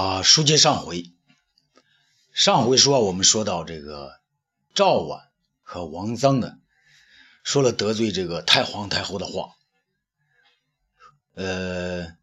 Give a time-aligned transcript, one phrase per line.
[0.00, 1.12] 啊，书接上回，
[2.32, 4.18] 上回说我们说到这个
[4.72, 5.28] 赵婉
[5.60, 6.56] 和王臧呢，
[7.44, 9.56] 说了得罪这个太皇太后的话。
[11.34, 12.16] 呃，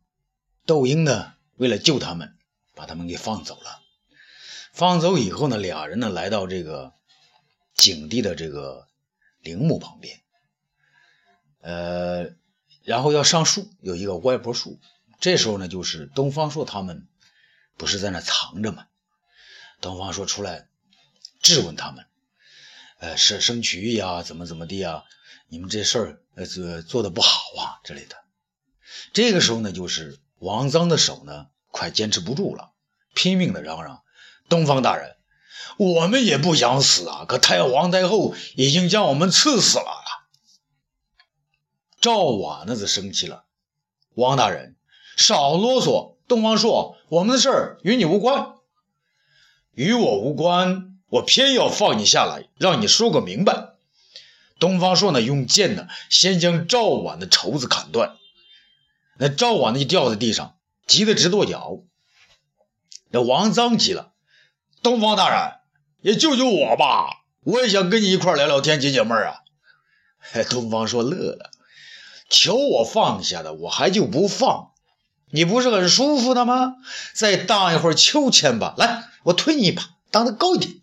[0.65, 2.35] 窦婴呢，为了救他们，
[2.73, 3.79] 把他们给放走了。
[4.73, 6.93] 放走以后呢，俩人呢来到这个
[7.75, 8.87] 景帝的这个
[9.41, 10.19] 陵墓旁边，
[11.61, 12.31] 呃，
[12.81, 14.79] 然后要上树，有一个歪脖树。
[15.19, 17.07] 这时候呢，就是东方朔他们。
[17.77, 18.87] 不是在那藏着吗？
[19.79, 20.67] 东方朔出来
[21.39, 22.07] 质问他们
[22.97, 25.03] ：“呃，是生曲呀，怎么怎么地啊？
[25.47, 28.15] 你们这事儿呃做做的不好啊之类的。”
[29.13, 32.71] 这个时候呢，就是王臧的手呢快坚持不住了，
[33.13, 34.01] 拼命的嚷嚷
[34.49, 35.15] ：“东方大人，
[35.77, 40.03] 我们也不想死啊，可太皇太后已经将我们赐死了。”
[42.01, 43.45] 赵瓦那是生气了
[44.15, 44.75] ：“王大人，
[45.15, 48.55] 少啰嗦。”东方朔，我们的事儿与你无关，
[49.73, 53.69] 与我无关，我偏要放你下来，让你说个明白。
[54.59, 58.17] 东方朔呢，用剑呢，先将赵婉的绸子砍断，
[59.17, 61.79] 那赵婉呢就掉在地上，急得直跺脚。
[63.09, 64.11] 那王臧急了，
[64.83, 65.53] 东方大人，
[66.01, 69.43] 也救救我吧，我也想跟你一块聊聊天，解解闷啊。
[70.49, 71.51] 东方朔乐了，
[72.29, 74.71] 求我放下的，我还就不放。
[75.29, 76.75] 你不是很舒服的吗？
[77.13, 78.73] 再荡一会儿秋千吧。
[78.77, 80.73] 来，我推你一把，荡得高一点。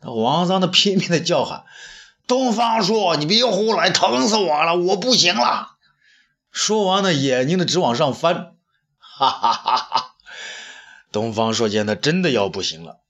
[0.00, 1.64] 那王臧的拼命的叫喊
[2.26, 5.76] ：“东方朔，你别胡来，疼死我了，我不行了。”
[6.52, 8.54] 说完呢，眼睛呢直往上翻。
[8.98, 10.14] 哈哈哈哈！
[11.12, 13.00] 东方朔见他真的要不行了，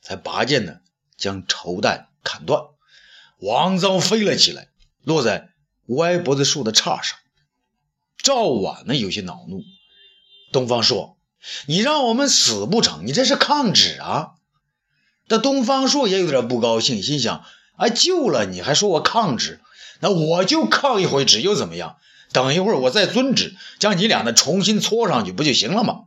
[0.00, 0.80] 才拔剑呢，
[1.16, 2.62] 将绸带砍断。
[3.38, 4.68] 王臧飞了起来，
[5.02, 5.48] 落在
[5.86, 7.18] 歪脖子树的杈上。
[8.22, 9.62] 赵婉呢有些恼怒，
[10.52, 11.16] 东方朔，
[11.66, 13.06] 你让我们死不成？
[13.06, 14.32] 你这是抗旨啊！
[15.28, 17.44] 那东方朔也有点不高兴，心想：
[17.76, 19.60] 哎，救了你还说我抗旨？
[20.00, 21.96] 那我就抗一回旨又怎么样？
[22.32, 26.04] 等一会儿我再遵旨，将你俩呢重新搓上去不就行了吗？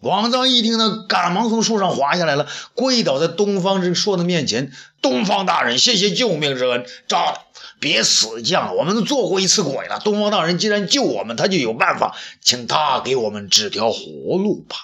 [0.00, 4.72] 王臧一听呢，赶忙从树上滑下来了，跪倒在东方朔的面前
[5.02, 7.46] ：“东方大人，谢谢救命之恩，赵。”
[7.80, 10.00] 别死犟了，我们都做过一次鬼了。
[10.00, 14.76] 东方大人既然救我们，他就有办法，请他给我们指条活路吧。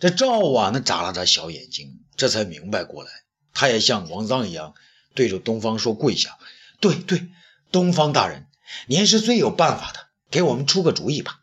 [0.00, 3.10] 这赵婉呢，眨了眨小眼睛，这才明白过来，
[3.54, 4.74] 他也像王臧一样，
[5.14, 6.36] 对着东方说跪下
[6.80, 7.28] ：“对对，
[7.70, 8.48] 东方大人，
[8.88, 11.38] 您是最有办法的，给我们出个主意吧。”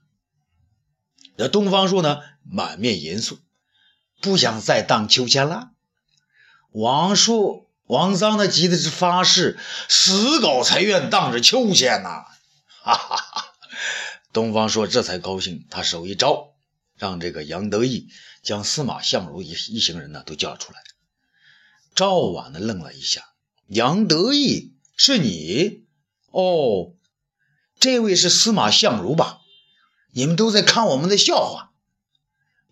[1.39, 3.39] 那东方朔呢，满面严肃，
[4.21, 5.71] 不想再荡秋千了。
[6.71, 7.65] 王朔。
[7.85, 9.57] 王臧呢，急的是发誓，
[9.87, 12.23] 死狗才愿荡着秋千呐！
[12.83, 13.45] 哈哈哈！
[14.31, 16.53] 东方朔这才高兴，他手一招，
[16.99, 18.09] 让这个杨得意
[18.43, 20.83] 将司马相如一一行人呢都叫出来。
[21.95, 23.23] 赵婉呢愣了一下
[23.65, 25.87] ：“杨得意是你？
[26.29, 26.93] 哦，
[27.79, 29.38] 这位是司马相如吧？
[30.11, 31.71] 你们都在看我们的笑话。”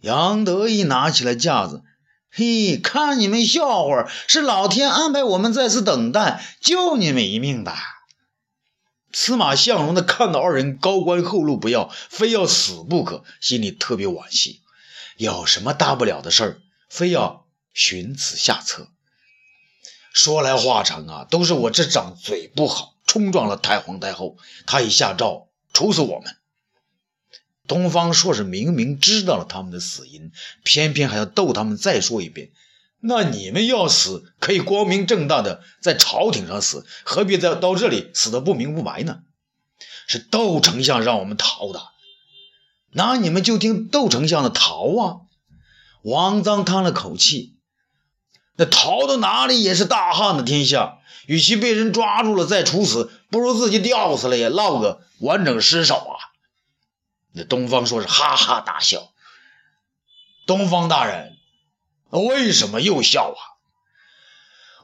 [0.02, 1.84] 杨得意拿起了架子。
[2.30, 7.74] 嘿，看你们笑话，是老天安排我们在此等待，救你们一命的。
[9.12, 14.62] 司马相如呢，看到二人高官厚禄不要，非要死不可，心里特别惋惜。
[15.16, 18.90] 有什么大不了的事儿，非要寻此下策。
[20.14, 24.38] 说来话长啊，都是我这张嘴不好，冲撞了太皇太后，
[24.68, 26.36] 她一下诏处死我们。
[27.68, 30.32] 东方朔是明明知道了他们的死因，
[30.64, 32.52] 偏偏还要逗他们再说一遍。
[33.00, 39.20] 那你们要死，可以光明正大的在朝廷上死，何必在到这里死的不明不白呢？
[40.08, 41.82] 是窦丞相让我们逃的，
[42.92, 45.18] 那你们就听窦丞相的逃啊！
[46.02, 47.58] 王臧叹了口气，
[48.56, 56.27] 那逃到哪里也是大汉的天下，与其被人抓住了再处死，不如自己吊死了也落个完整尸首啊！
[57.38, 59.14] 那东方说是哈哈大笑。
[60.48, 61.38] 东方大人，
[62.10, 63.40] 为什么又笑啊？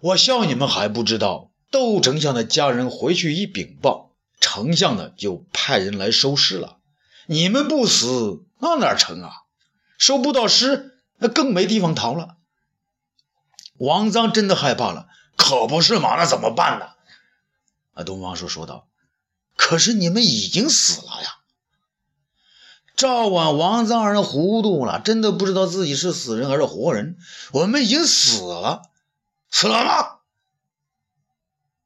[0.01, 6.77] 我笑你们还不知道，窦丞相的家人回去一禀报，丞相呢就派人来收尸了。
[7.25, 9.31] 你们不死，那哪成啊？
[9.97, 12.35] 收不到尸，那更没地方逃了。
[13.77, 15.07] 王臧真的害怕了，
[15.37, 16.17] 可不是嘛？
[16.17, 16.89] 那怎么办呢？
[17.93, 18.89] 啊，东方朔说道
[19.55, 21.37] ：“可是你们已经死了呀。”
[22.95, 27.17] 赵婉、王臧二人糊涂了，真的不知道自己是死人还是活人。
[27.51, 28.83] 我们已经死了，
[29.49, 30.07] 死了吗？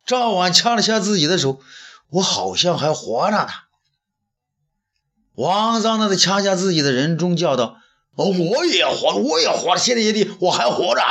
[0.05, 1.59] 赵婉掐了掐自己的手，
[2.09, 3.49] 我好像还活着呢。
[5.33, 7.77] 王臧呢，掐掐自己的人中，叫道
[8.15, 11.01] ：“哦，我也活，我也活，谢天谢地，我还活着。”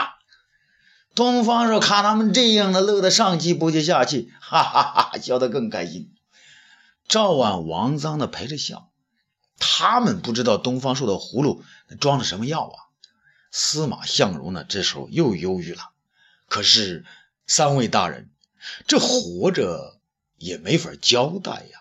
[1.15, 6.13] 东方朔看他们这样的，乐得上气不接下气，哈哈哈，笑得更开心。
[7.09, 8.89] 赵婉、王臧呢陪着笑，
[9.59, 11.65] 他们不知道东方朔的葫芦
[12.01, 12.77] 装了什么药啊。
[13.51, 15.91] 司马相如呢，这时候又忧郁了。
[16.49, 17.05] 可是
[17.47, 18.31] 三位大人，
[18.87, 19.99] 这活着
[20.37, 21.81] 也没法交代呀。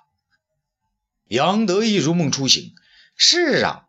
[1.27, 2.73] 杨得意如梦初醒，
[3.15, 3.87] 是啊，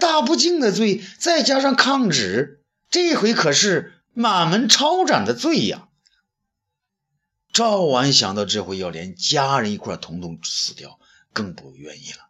[0.00, 3.96] 大不敬的罪，再加上抗旨，这回可是。
[4.12, 5.88] 满门抄斩的罪呀！
[7.52, 10.98] 赵婉想到这回要连家人一块统统死掉，
[11.32, 12.29] 更不愿意了。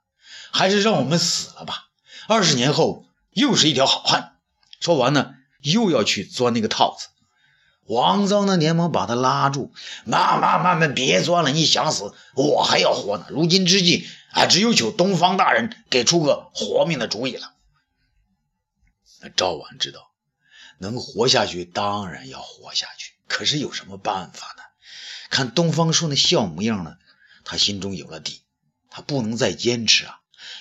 [0.52, 1.88] 还是让我们死了吧！
[2.28, 4.36] 二十年后又是一条好汉。
[4.80, 7.08] 说完呢，又要去钻那个套子。
[7.86, 9.72] 王臧呢，连忙把他拉住
[10.06, 11.50] ：“慢慢慢慢，别钻了！
[11.50, 13.26] 你想死，我还要活呢。
[13.30, 17.54] 如今之计，啊，只有求东方大人给出个活命的主意了。”
[19.20, 20.10] 那赵婉知道。
[20.78, 23.12] 能活下去，当然要活下去。
[23.28, 24.62] 可是有什么办法呢？
[25.28, 26.96] 看东方朔那笑模样呢，
[27.44, 28.40] 他心中有了底。
[28.88, 30.19] 他不能再坚持啊，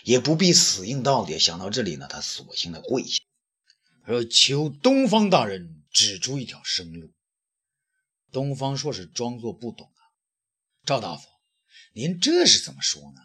[0.10, 1.38] 也不必死硬到底。
[1.38, 3.22] 想到这里呢，他索性的跪下，
[4.08, 7.14] 说：“求东方大人指出一条生路。”
[8.34, 10.02] 东方朔是装作不懂啊。
[10.84, 11.28] 赵大夫，
[11.94, 13.22] 您这是怎么说呢？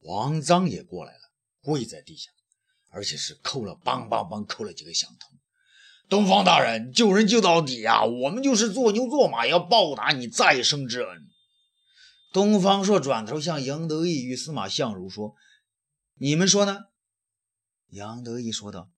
[0.00, 1.20] 王臧也过来了，
[1.62, 2.30] 跪在地下，
[2.90, 5.30] 而且是扣了梆梆梆扣了几个响头。
[6.10, 8.04] 东方大人救人救到底呀！
[8.04, 11.26] 我们就是做牛做马，要报答你再生之恩。
[12.34, 15.34] 东方朔转头向杨得意与司马相如说
[16.16, 16.86] ：“你们说呢？”
[17.90, 18.90] 杨得意说道：“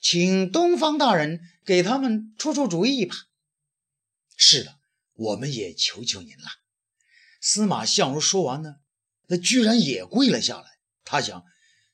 [0.00, 3.14] 请东方大人给他们出出主意吧。”
[4.36, 4.78] 是的，
[5.14, 6.44] 我们也求求您了。
[7.40, 8.76] 司马相如说完呢，
[9.26, 10.78] 那居然也跪了下来。
[11.04, 11.44] 他想，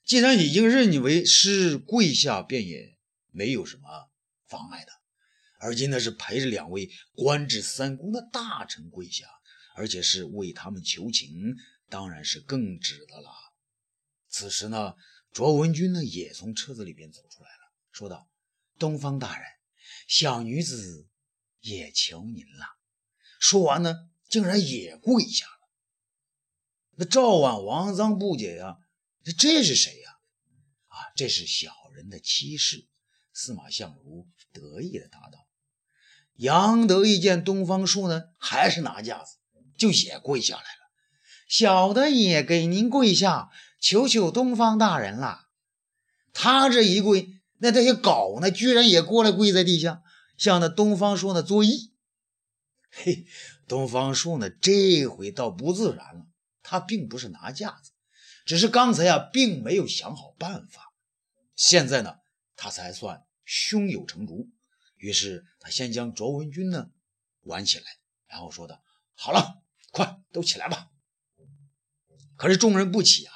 [0.04, 2.96] 既然已经认你为师，跪下便也
[3.30, 4.10] 没有什么。
[4.46, 4.90] 妨碍的，
[5.60, 9.26] 而今呢是陪着两位官至三公的大臣跪下，
[9.76, 11.54] 而且是为他们求情，
[11.88, 13.30] 当然是更值得了。
[14.30, 14.94] 此时呢，
[15.32, 18.30] 卓文君呢也从车子里边走出来了，说道
[18.78, 19.46] ：“东方大人，
[20.06, 21.08] 小女子
[21.60, 22.66] 也求您了。”
[23.40, 25.52] 说完呢，竟然也跪下了。
[26.96, 28.76] 那赵婉、王臧不解呀，
[29.24, 30.10] 这这是谁呀？
[30.86, 32.86] 啊，这是小人的妻室。
[33.32, 35.48] 司马相如得意的答道
[36.36, 39.36] ：“杨得意见东方朔呢，还是拿架子，
[39.78, 40.92] 就也跪下来了。
[41.48, 43.48] 小的也给您跪下，
[43.80, 45.48] 求求东方大人了。
[46.32, 50.02] 他这一跪，那这些狗呢，居然也过来跪在地下，
[50.36, 51.90] 向那东方朔呢作揖。
[52.90, 53.26] 嘿，
[53.66, 56.26] 东方朔呢，这回倒不自然了。
[56.62, 57.90] 他并不是拿架子，
[58.44, 60.92] 只是刚才呀，并没有想好办法。
[61.56, 62.18] 现在呢，
[62.54, 64.48] 他才算。”胸有成竹，
[64.94, 66.90] 于是他先将卓文君呢
[67.40, 67.84] 挽起来，
[68.28, 68.80] 然后说道
[69.18, 70.88] ：“好了，快都起来吧。”
[72.38, 73.32] 可是众人不起啊！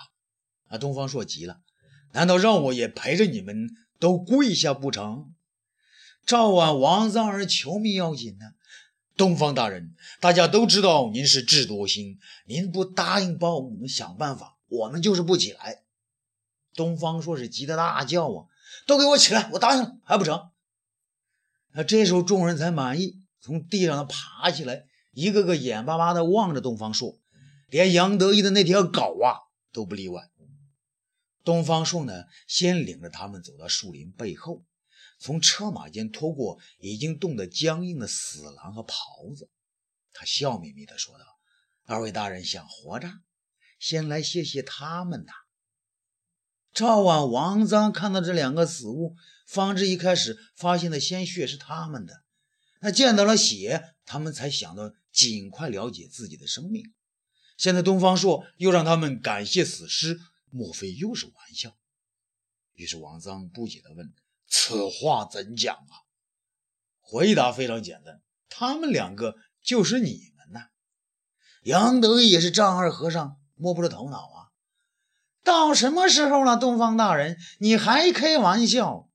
[0.69, 1.61] 啊，东方朔急了
[2.13, 5.35] ：“难道让我也陪着你们都跪下不成？”
[6.27, 8.53] 赵婉、王臧儿求命要紧呢。
[9.17, 15.83] 东方大人，大家都知道您是智多星，您不答应帮我们想办法，我们就是不起来。
[16.75, 18.47] 东方朔是急得大叫啊！
[18.89, 19.49] 都给我起来！
[19.53, 20.49] 我答应了还不成？
[21.75, 27.17] 那这时候众人才满意，从地上爬起来，一个个眼巴巴地望着东方朔，
[27.69, 30.31] 连杨得意的那条狗啊都不例外。
[31.45, 34.65] 东方朔呢，先领着他们走到树林背后，
[35.19, 39.51] 从车马间拖过已经冻得僵硬的死狼和狍子，
[40.13, 41.25] 他笑眯眯地说道
[41.85, 43.11] ：“二位大人想活着，
[43.79, 45.33] 先来谢谢他们呐。”
[46.73, 49.15] 赵婉、王臧看到这两个死物，
[49.47, 52.25] 方知一开始发现的鲜血是他们的，
[52.81, 56.93] 那见到了血，他们才想到尽快了解自己的生命。
[57.57, 60.19] 现在东方朔又让他们感谢死尸，
[60.55, 61.77] 莫非又是玩笑？
[62.75, 64.15] 于是王臧不解地问
[64.47, 66.07] ：“此话怎讲啊？”
[67.03, 70.69] 回答非常简单：“他们两个就是你们呐。”
[71.65, 74.55] 杨德也是丈二和尚摸不着头脑啊。
[75.43, 79.11] 到什么时候了，东方大人，你还开玩笑？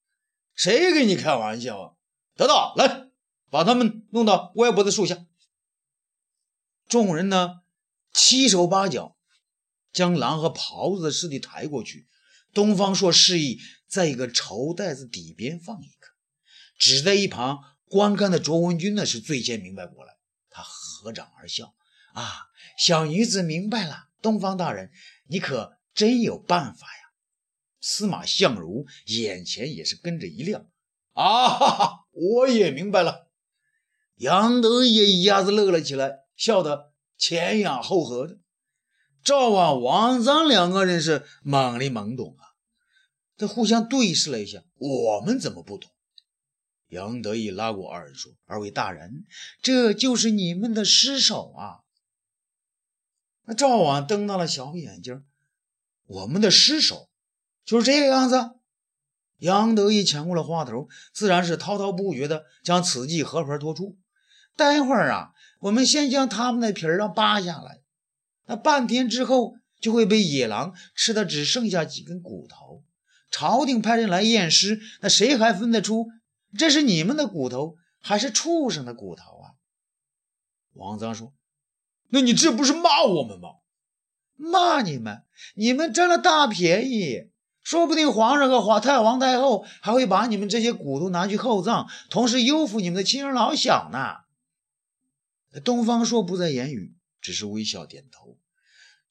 [0.54, 1.94] 谁给你开玩笑啊？
[2.36, 3.10] 得到，来，
[3.50, 5.26] 把他们弄到歪脖子树下。
[6.88, 7.62] 众人呢，
[8.12, 9.16] 七手八脚
[9.92, 12.08] 将狼和狍子的尸体抬过去。
[12.54, 16.08] 东方朔示意在一个绸袋子底边放一个，
[16.78, 20.14] 只在一旁观看的卓文君呢，是最先明白过来，
[20.50, 21.76] 他合掌而笑
[22.14, 24.92] ：“啊，小女子明白了，东方大人，
[25.28, 27.12] 你可。”真有办法呀！
[27.82, 30.70] 司马相如眼前也是跟着一亮，
[31.12, 33.28] 啊哈哈，我也明白了。
[34.16, 38.38] 杨德也一下子乐了起来，笑得前仰后合的。
[39.24, 42.56] 赵王、王臧两个人是懵里懵懂啊，
[43.38, 45.92] 他互相对视了一下，我们怎么不懂？
[46.88, 49.26] 杨得意拉过二人说：“二位大人，
[49.62, 51.86] 这就是你们的尸首啊。”
[53.46, 55.24] 那赵婉瞪大了小眼睛
[56.08, 57.10] ：“我们的尸首
[57.64, 58.56] 就是这个样子？”
[59.38, 63.98] 杨得意抢过了话头，自然是滔滔不绝的将此计和盘托出。
[64.56, 67.79] 待会儿啊，我们先将他们的皮儿扒下来，
[68.50, 72.84] 那半天之后就会被野狼吃的只剩下几根骨头。
[73.30, 76.08] 朝廷派人来验尸，那谁还分得出？
[76.58, 79.54] 这是你们的骨头还是畜生的骨头啊？
[80.74, 81.32] 王臧说
[82.10, 83.50] ：“那你这不是骂我们吗？
[84.36, 85.22] 骂你们，
[85.54, 87.30] 你们占了大便宜，
[87.62, 94.22] 说不定皇上和皇太皇太后还会把你们这些骨头拿去厚葬，同时优抚你们的亲儿老小呢。”
[95.64, 98.39] 东方朔不再言语，只是微笑点头。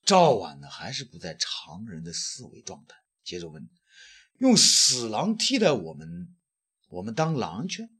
[0.08, 3.68] 赵婉呢，还是不在常人的思维状态，接着问
[4.40, 6.34] ：“用死狼替代我们？”
[6.88, 7.90] 我们当狼去？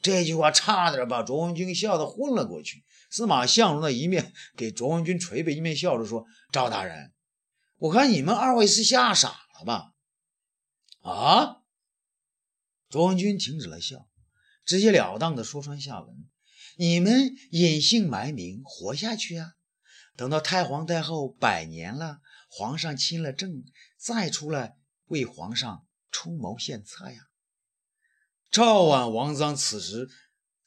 [0.00, 2.84] 这句话差点把卓文君笑得昏了过去。
[3.10, 7.12] 司马相如的一面给卓文君捶背，一面笑着说：“赵大人，
[7.78, 9.94] 我看你们二位是吓傻了吧？”
[11.02, 11.62] 啊！
[12.88, 14.08] 卓文君停止了笑，
[14.64, 16.28] 直截了当的说穿下文
[16.78, 19.54] ：“你们隐姓埋名活下去啊！
[20.16, 23.64] 等到太皇太后百年了，皇上亲了政，
[23.96, 27.28] 再出来为皇上出谋献策呀！”
[28.52, 30.08] 赵婉、王臧此时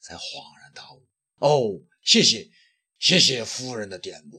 [0.00, 1.08] 才恍然大悟。
[1.36, 2.50] 哦，谢谢，
[2.98, 4.38] 谢谢夫人的点拨。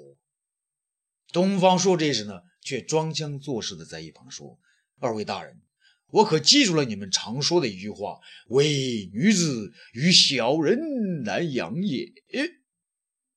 [1.31, 4.59] 东方朔这时呢，却装腔作势的在一旁说
[4.99, 5.59] ：“二位大人，
[6.07, 12.11] 我可记住了你们常说的一句话：‘唯女子与小人难养也。’”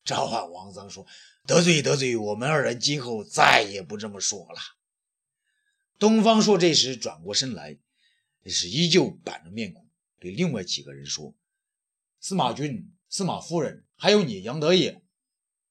[0.05, 1.07] 召唤、王臧说
[1.47, 4.59] ：“得罪得罪，我们二人今后再也不这么说了。”
[5.99, 7.79] 东方朔这时转过身来，
[8.47, 9.87] 是依旧板着面孔。
[10.19, 11.35] 对另外几个人说
[12.21, 15.03] ：“司马君、司马夫人，还有你杨德也。”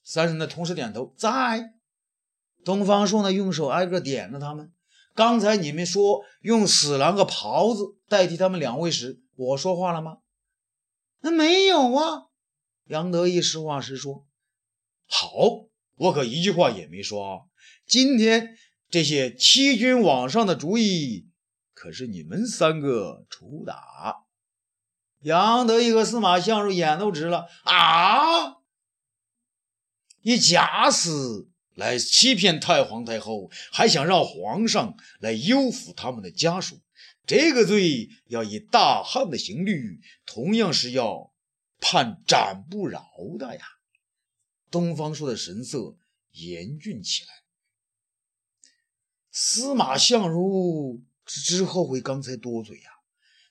[0.03, 1.73] 三人呢同时点头，在。
[2.63, 4.71] 东方朔呢用手挨个点着他们。
[5.13, 10.19] 刚才你们说用死狼和袍子代替他们两位时，我说话了吗？
[11.19, 12.27] 那没有啊。
[12.91, 14.27] 杨德义实话实说。
[15.07, 15.29] 好，
[15.95, 17.49] 我可一句话也没说。
[17.87, 18.57] 今天
[18.89, 21.29] 这些欺君罔上的主意，
[21.73, 24.25] 可是你们三个出打。
[25.21, 28.57] 杨得意和司马相如眼都直了啊！
[30.21, 36.81] 以假死来欺骗太皇太后，还想让皇上来优抚他们的家属，
[37.25, 41.30] 这个罪要以大汉的刑律，同样是要
[41.81, 43.65] 判斩不饶的呀！
[44.69, 45.97] 东方朔的神色
[46.31, 47.29] 严峻起来。
[49.29, 52.89] 司马相如之后悔刚才多嘴呀。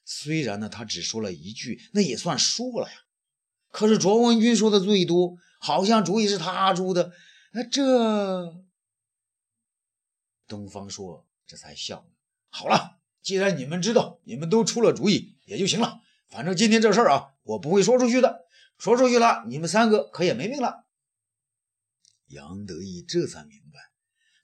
[0.05, 3.05] 虽然呢，他只说了一句，那也算说了呀。
[3.71, 7.13] 可是卓文君说的最多，好像主意是他出的。
[7.53, 8.65] 那这
[10.47, 12.07] 东方朔这才笑了。
[12.49, 16.01] 好了，既然你们知道，你们都出了主意也就行了。
[16.31, 18.47] 反正今天这事儿啊，我不会说出去的。
[18.79, 20.87] 说出去了，你们三个可也没命了。
[22.29, 23.81] 杨得意这才明白，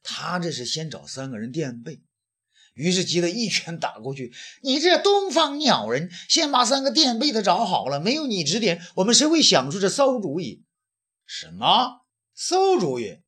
[0.02, 2.02] 他这是先找三个人垫背。
[2.74, 10.64] 于是急得一拳打过去：“你这东方鸟人，先把三个垫背的找好了，没有你指点，我们谁会想出这馊主意
[11.24, 12.02] ？”“什么
[12.34, 13.22] 馊主意？”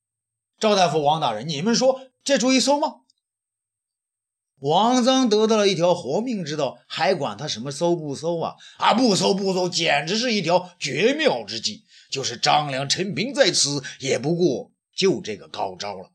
[0.60, 2.96] 赵大夫、王大人，你们说这主意馊吗？
[4.60, 8.54] 王臧得到了一条活命之道，还管他什么搜不搜啊？
[8.78, 11.84] 啊，不搜不搜，简直是一条绝妙之计。
[12.10, 16.10] 就是张良、陈平在此，也不过就这个高招了。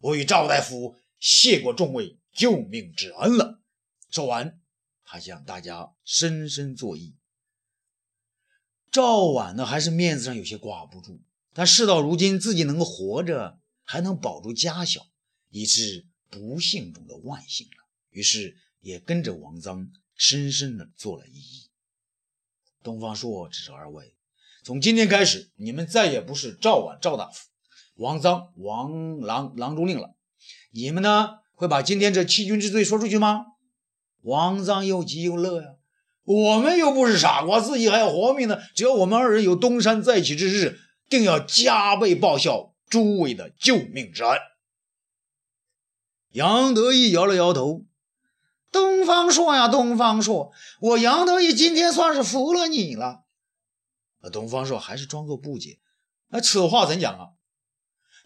[0.00, 2.18] 我与赵大夫谢过众位。
[2.36, 3.60] 救命之恩了。
[4.10, 4.58] 说完，
[5.04, 7.14] 他向大家深深作揖。
[8.90, 11.22] 赵婉呢，还是面子上有些挂不住。
[11.52, 15.06] 但事到如今，自己能够活着，还能保住家小，
[15.50, 17.83] 已是不幸中的万幸了。
[18.14, 21.68] 于是也跟着王臧深深的做了一揖。
[22.82, 24.14] 东方朔指着二位
[24.64, 27.48] ：“从今天开始，你们再也不是赵婉赵大夫，
[27.96, 30.14] 王臧王郎郎中令了。
[30.70, 33.46] 你们呢？”会把今天这欺君之罪说出去吗？
[34.22, 35.76] 王臧又急又乐呀，
[36.24, 38.58] 我们又不是傻瓜，自己还要活命呢。
[38.74, 44.36] 只要我们二人有东山再起之日，定要加倍报效诸位的救命之恩。
[46.30, 47.84] 杨得意摇了摇头。
[48.74, 50.50] 东方朔呀，东方朔，
[50.80, 53.20] 我杨得意今天算是服了你了。
[54.32, 55.78] 东方朔还是装作不解。
[56.30, 57.28] 那此话怎讲啊？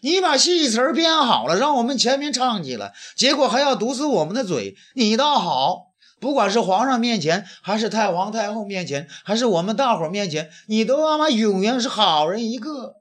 [0.01, 4.75] 你把戏词编好了，让我们前面唱起来，结果还要堵死我们的嘴。
[4.95, 12.95] 你倒好，不管是皇上面前，还是太皇太后面前，还是我们大伙面前，你都他妈永远是好人一个。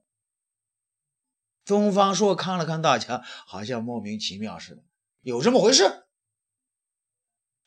[1.64, 4.82] 东方朔看了看大家，好像莫名其妙似的。
[5.22, 6.07] 有这么回事？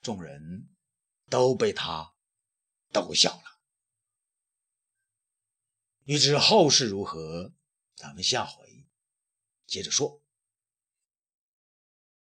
[0.01, 0.69] 众人
[1.29, 2.13] 都被他
[2.91, 3.59] 逗笑了。
[6.03, 7.53] 欲知后事如何，
[7.95, 8.87] 咱们下回
[9.65, 10.20] 接着说。